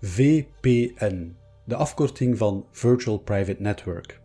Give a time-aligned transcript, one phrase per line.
[0.00, 4.20] VPN, de afkorting van Virtual Private Network.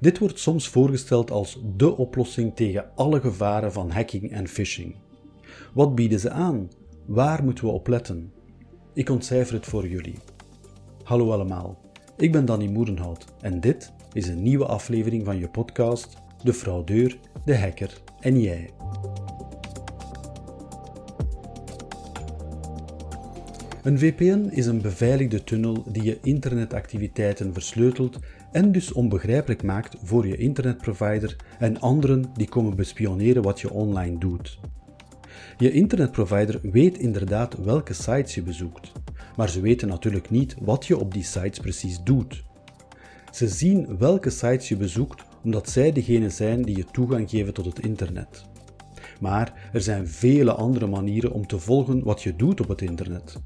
[0.00, 4.94] Dit wordt soms voorgesteld als de oplossing tegen alle gevaren van hacking en phishing.
[5.74, 6.70] Wat bieden ze aan?
[7.06, 8.32] Waar moeten we op letten?
[8.94, 10.18] Ik ontcijfer het voor jullie.
[11.02, 11.80] Hallo allemaal,
[12.16, 17.18] ik ben Danny Moerenhout en dit is een nieuwe aflevering van je podcast De fraudeur,
[17.44, 18.70] de hacker en jij.
[23.82, 28.18] Een VPN is een beveiligde tunnel die je internetactiviteiten versleutelt
[28.52, 34.18] en dus onbegrijpelijk maakt voor je internetprovider en anderen die komen bespioneren wat je online
[34.18, 34.58] doet.
[35.58, 38.92] Je internetprovider weet inderdaad welke sites je bezoekt,
[39.36, 42.44] maar ze weten natuurlijk niet wat je op die sites precies doet.
[43.30, 47.64] Ze zien welke sites je bezoekt omdat zij degene zijn die je toegang geven tot
[47.64, 48.44] het internet.
[49.20, 53.40] Maar er zijn vele andere manieren om te volgen wat je doet op het internet.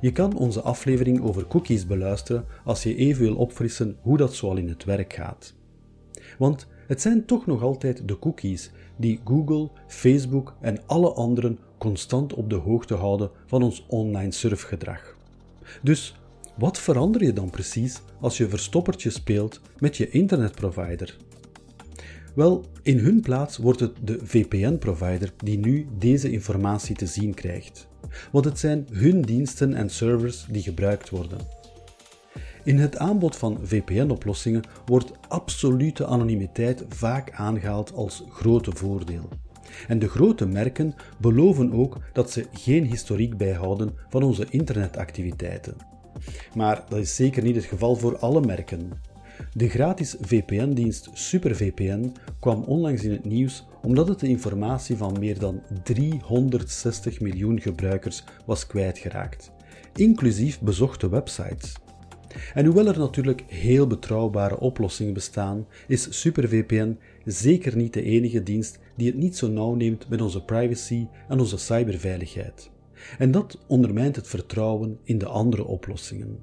[0.00, 4.56] Je kan onze aflevering over cookies beluisteren als je even wil opfrissen hoe dat zoal
[4.56, 5.54] in het werk gaat.
[6.38, 12.34] Want het zijn toch nog altijd de cookies die Google, Facebook en alle anderen constant
[12.34, 15.16] op de hoogte houden van ons online surfgedrag.
[15.82, 16.16] Dus
[16.54, 21.16] wat verander je dan precies als je verstoppertje speelt met je internetprovider?
[22.34, 27.88] Wel, in hun plaats wordt het de VPN-provider die nu deze informatie te zien krijgt
[28.32, 31.38] want het zijn hun diensten en servers die gebruikt worden.
[32.64, 39.28] In het aanbod van VPN-oplossingen wordt absolute anonimiteit vaak aangehaald als grote voordeel.
[39.88, 45.76] En de grote merken beloven ook dat ze geen historiek bijhouden van onze internetactiviteiten.
[46.54, 48.92] Maar dat is zeker niet het geval voor alle merken.
[49.52, 55.38] De gratis VPN-dienst SuperVPN kwam onlangs in het nieuws omdat het de informatie van meer
[55.38, 59.52] dan 360 miljoen gebruikers was kwijtgeraakt,
[59.94, 61.72] inclusief bezochte websites.
[62.54, 68.78] En hoewel er natuurlijk heel betrouwbare oplossingen bestaan, is SuperVPN zeker niet de enige dienst
[68.96, 72.70] die het niet zo nauw neemt met onze privacy en onze cyberveiligheid.
[73.18, 76.38] En dat ondermijnt het vertrouwen in de andere oplossingen.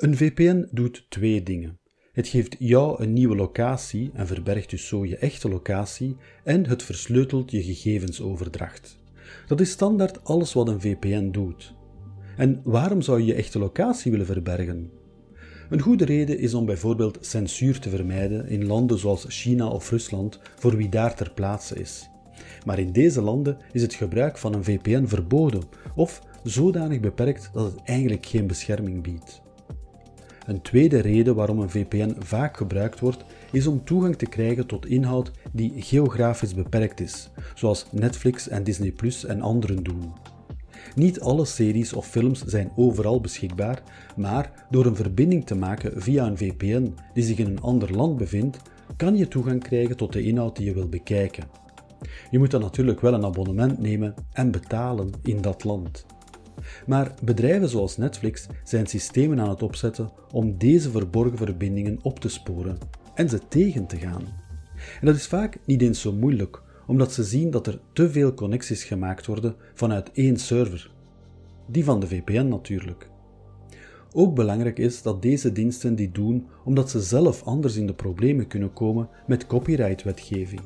[0.00, 1.78] Een VPN doet twee dingen.
[2.12, 6.82] Het geeft jou een nieuwe locatie en verbergt dus zo je echte locatie en het
[6.82, 8.98] versleutelt je gegevensoverdracht.
[9.46, 11.74] Dat is standaard alles wat een VPN doet.
[12.36, 14.90] En waarom zou je je echte locatie willen verbergen?
[15.70, 20.40] Een goede reden is om bijvoorbeeld censuur te vermijden in landen zoals China of Rusland
[20.58, 22.10] voor wie daar ter plaatse is.
[22.64, 25.62] Maar in deze landen is het gebruik van een VPN verboden
[25.94, 29.48] of zodanig beperkt dat het eigenlijk geen bescherming biedt.
[30.50, 34.86] Een tweede reden waarom een VPN vaak gebruikt wordt, is om toegang te krijgen tot
[34.86, 40.12] inhoud die geografisch beperkt is, zoals Netflix en Disney Plus en anderen doen.
[40.94, 43.82] Niet alle series of films zijn overal beschikbaar,
[44.16, 48.16] maar door een verbinding te maken via een VPN die zich in een ander land
[48.16, 48.58] bevindt,
[48.96, 51.44] kan je toegang krijgen tot de inhoud die je wil bekijken.
[52.30, 56.06] Je moet dan natuurlijk wel een abonnement nemen en betalen in dat land.
[56.86, 62.28] Maar bedrijven zoals Netflix zijn systemen aan het opzetten om deze verborgen verbindingen op te
[62.28, 62.78] sporen
[63.14, 64.22] en ze tegen te gaan.
[65.00, 68.34] En dat is vaak niet eens zo moeilijk, omdat ze zien dat er te veel
[68.34, 70.90] connecties gemaakt worden vanuit één server.
[71.66, 73.08] Die van de VPN natuurlijk.
[74.12, 78.46] Ook belangrijk is dat deze diensten dit doen omdat ze zelf anders in de problemen
[78.46, 80.60] kunnen komen met copyright-wetgeving.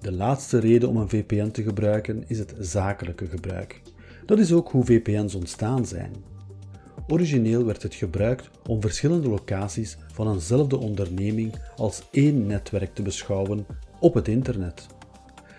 [0.00, 3.80] De laatste reden om een VPN te gebruiken is het zakelijke gebruik.
[4.26, 6.12] Dat is ook hoe VPN's ontstaan zijn.
[7.08, 13.66] Origineel werd het gebruikt om verschillende locaties van eenzelfde onderneming als één netwerk te beschouwen
[14.00, 14.86] op het internet.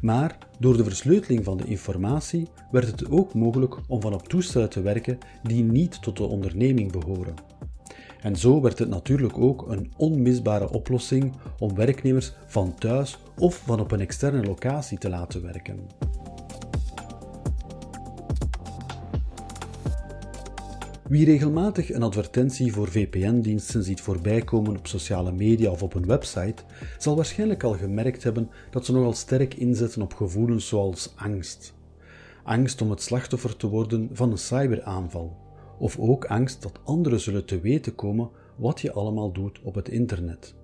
[0.00, 4.70] Maar door de versleuteling van de informatie werd het ook mogelijk om van op toestellen
[4.70, 7.34] te werken die niet tot de onderneming behoren.
[8.20, 13.80] En zo werd het natuurlijk ook een onmisbare oplossing om werknemers van thuis of van
[13.80, 15.78] op een externe locatie te laten werken.
[21.08, 26.62] Wie regelmatig een advertentie voor VPN-diensten ziet voorbijkomen op sociale media of op een website,
[26.98, 31.74] zal waarschijnlijk al gemerkt hebben dat ze nogal sterk inzetten op gevoelens zoals angst.
[32.42, 35.36] Angst om het slachtoffer te worden van een cyberaanval,
[35.78, 39.88] of ook angst dat anderen zullen te weten komen wat je allemaal doet op het
[39.88, 40.54] internet.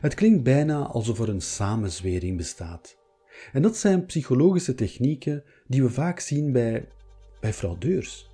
[0.00, 2.96] Het klinkt bijna alsof er een samenzwering bestaat.
[3.52, 6.88] En dat zijn psychologische technieken die we vaak zien bij,
[7.40, 8.31] bij fraudeurs.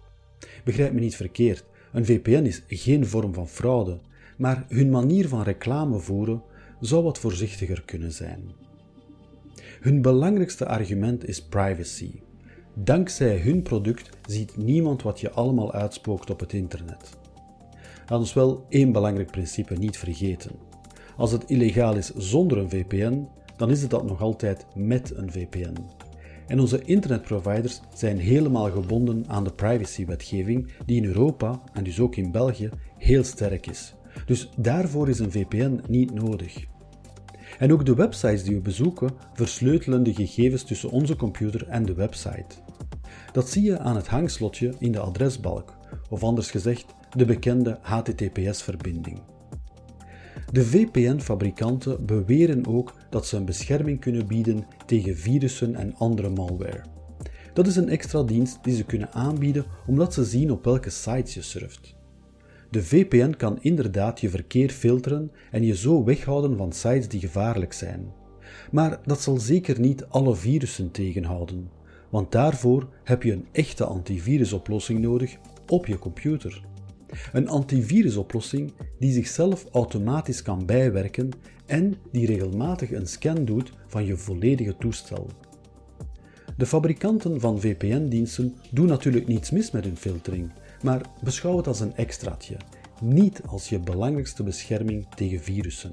[0.65, 3.99] Begrijp me niet verkeerd, een VPN is geen vorm van fraude,
[4.37, 6.43] maar hun manier van reclame voeren
[6.81, 8.43] zou wat voorzichtiger kunnen zijn.
[9.81, 12.11] Hun belangrijkste argument is privacy.
[12.75, 17.17] Dankzij hun product ziet niemand wat je allemaal uitspookt op het internet.
[18.07, 20.53] Laat ons wel één belangrijk principe niet vergeten.
[21.17, 25.33] Als het illegaal is zonder een VPN, dan is het dat nog altijd met een
[25.33, 25.77] VPN.
[26.49, 32.17] En onze internetproviders zijn helemaal gebonden aan de privacywetgeving die in Europa en dus ook
[32.17, 33.95] in België heel sterk is.
[34.27, 36.67] Dus daarvoor is een VPN niet nodig.
[37.59, 41.95] En ook de websites die we bezoeken versleutelen de gegevens tussen onze computer en de
[41.95, 42.57] website.
[43.33, 45.77] Dat zie je aan het hangslotje in de adresbalk,
[46.09, 46.87] of anders gezegd
[47.17, 49.21] de bekende HTTPS-verbinding.
[50.53, 56.85] De VPN-fabrikanten beweren ook dat ze een bescherming kunnen bieden tegen virussen en andere malware.
[57.53, 61.35] Dat is een extra dienst die ze kunnen aanbieden omdat ze zien op welke sites
[61.35, 61.95] je surft.
[62.71, 67.73] De VPN kan inderdaad je verkeer filteren en je zo weghouden van sites die gevaarlijk
[67.73, 68.13] zijn.
[68.71, 71.71] Maar dat zal zeker niet alle virussen tegenhouden,
[72.11, 75.37] want daarvoor heb je een echte antivirusoplossing nodig
[75.67, 76.63] op je computer.
[77.33, 81.29] Een antivirusoplossing die zichzelf automatisch kan bijwerken
[81.67, 85.31] en die regelmatig een scan doet van je volledige toestel.
[86.57, 90.53] De fabrikanten van VPN-diensten doen natuurlijk niets mis met hun filtering,
[90.83, 92.57] maar beschouw het als een extraatje,
[93.01, 95.93] niet als je belangrijkste bescherming tegen virussen.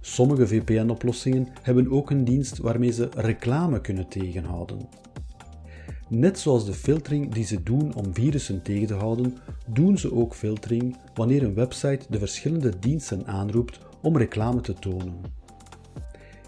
[0.00, 4.88] Sommige VPN-oplossingen hebben ook een dienst waarmee ze reclame kunnen tegenhouden.
[6.08, 10.34] Net zoals de filtering die ze doen om virussen tegen te houden, doen ze ook
[10.34, 15.20] filtering wanneer een website de verschillende diensten aanroept om reclame te tonen.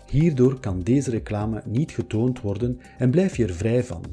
[0.07, 4.05] Hierdoor kan deze reclame niet getoond worden en blijf je er vrij van.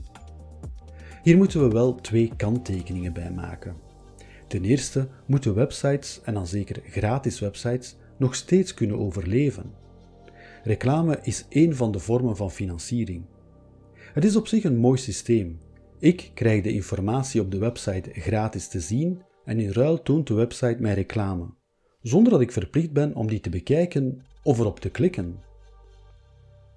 [1.23, 3.75] Hier moeten we wel twee kanttekeningen bij maken.
[4.47, 9.73] Ten eerste moeten websites, en dan zeker gratis websites, nog steeds kunnen overleven.
[10.63, 13.23] Reclame is één van de vormen van financiering.
[14.17, 15.59] Het is op zich een mooi systeem.
[15.99, 20.33] Ik krijg de informatie op de website gratis te zien en in ruil toont de
[20.33, 21.53] website mij reclame,
[22.01, 25.39] zonder dat ik verplicht ben om die te bekijken of erop te klikken.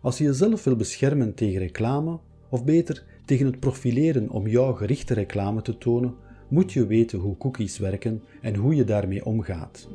[0.00, 2.20] Als je jezelf wil beschermen tegen reclame,
[2.50, 6.14] of beter tegen het profileren om jouw gerichte reclame te tonen,
[6.48, 9.88] moet je weten hoe cookies werken en hoe je daarmee omgaat.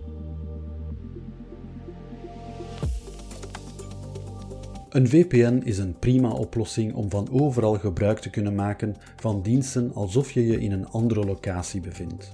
[4.95, 9.94] Een VPN is een prima oplossing om van overal gebruik te kunnen maken van diensten
[9.94, 12.31] alsof je je in een andere locatie bevindt.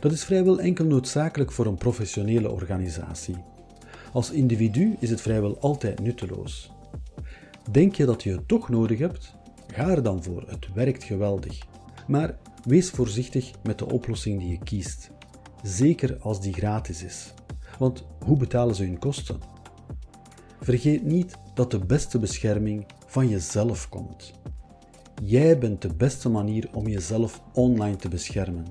[0.00, 3.36] Dat is vrijwel enkel noodzakelijk voor een professionele organisatie.
[4.12, 6.72] Als individu is het vrijwel altijd nutteloos.
[7.70, 9.34] Denk je dat je het toch nodig hebt?
[9.66, 11.58] Ga er dan voor, het werkt geweldig.
[12.06, 15.10] Maar wees voorzichtig met de oplossing die je kiest.
[15.62, 17.34] Zeker als die gratis is.
[17.78, 19.38] Want hoe betalen ze hun kosten?
[20.60, 24.32] Vergeet niet dat de beste bescherming van jezelf komt.
[25.22, 28.66] Jij bent de beste manier om jezelf online te beschermen.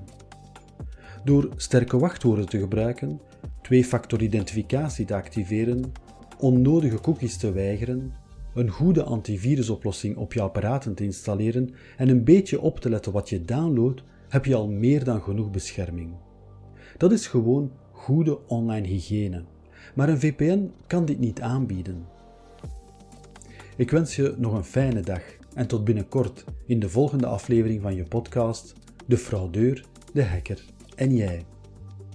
[1.24, 3.20] Door sterke wachtwoorden te gebruiken,
[3.62, 5.92] twee-factor identificatie te activeren,
[6.38, 8.12] onnodige cookies te weigeren,
[8.54, 13.28] een goede antivirusoplossing op je apparaten te installeren en een beetje op te letten wat
[13.28, 16.14] je downloadt, heb je al meer dan genoeg bescherming.
[16.96, 19.44] Dat is gewoon goede online hygiëne.
[19.94, 22.06] Maar een VPN kan dit niet aanbieden.
[23.82, 25.22] Ik wens je nog een fijne dag
[25.54, 28.74] en tot binnenkort in de volgende aflevering van je podcast
[29.06, 30.64] De fraudeur, de hacker
[30.94, 31.44] en jij.